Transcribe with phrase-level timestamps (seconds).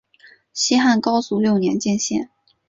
[0.51, 2.31] 西汉高祖六年建县。